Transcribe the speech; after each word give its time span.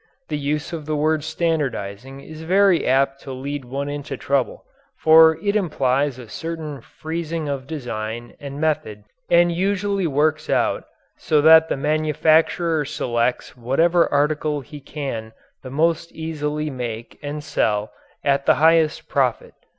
The 0.29 0.37
use 0.39 0.73
of 0.73 0.87
the 0.87 0.95
word 0.95 1.23
"standardizing" 1.23 2.21
is 2.21 2.41
very 2.41 2.87
apt 2.87 3.21
to 3.21 3.31
lead 3.31 3.65
one 3.65 3.87
into 3.87 4.17
trouble, 4.17 4.65
for 4.97 5.37
it 5.43 5.55
implies 5.55 6.17
a 6.17 6.27
certain 6.27 6.81
freezing 6.81 7.47
of 7.47 7.67
design 7.67 8.35
and 8.39 8.59
method 8.59 9.03
and 9.29 9.51
usually 9.51 10.07
works 10.07 10.49
out 10.49 10.85
so 11.19 11.39
that 11.41 11.69
the 11.69 11.77
manufacturer 11.77 12.83
selects 12.83 13.55
whatever 13.55 14.11
article 14.11 14.61
he 14.61 14.79
can 14.81 15.33
the 15.61 15.69
most 15.69 16.11
easily 16.13 16.71
make 16.71 17.19
and 17.21 17.43
sell 17.43 17.91
at 18.23 18.47
the 18.47 18.55
highest 18.55 19.07
profit. 19.07 19.53